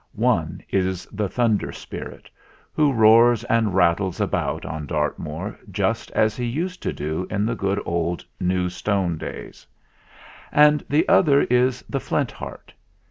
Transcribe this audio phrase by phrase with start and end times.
[0.15, 2.27] One is the Thunder Spirit,
[2.73, 7.53] who roars and rattles about on Dartmoor just as he used to do in the
[7.53, 9.67] good old New Stone days;
[10.51, 12.73] and the other is the Flint Heart.